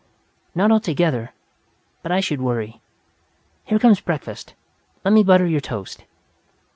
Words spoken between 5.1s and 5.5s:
me butter